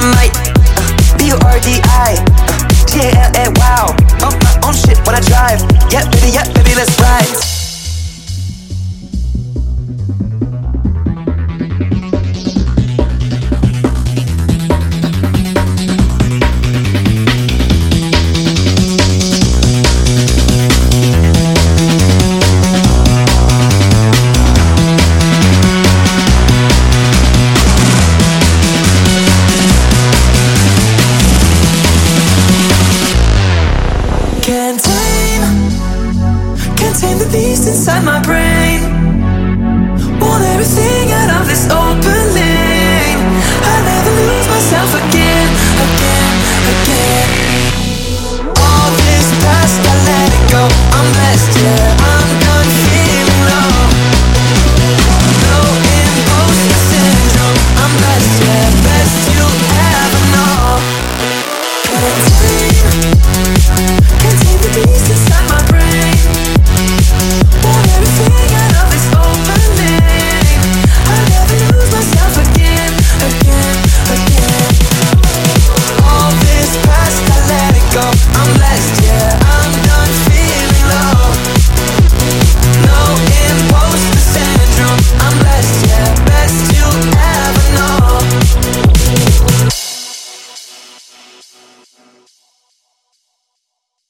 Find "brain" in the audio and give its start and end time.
38.22-38.80